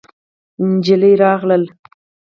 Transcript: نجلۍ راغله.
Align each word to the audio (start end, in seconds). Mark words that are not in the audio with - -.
نجلۍ 0.71 1.11
راغله. 1.21 1.67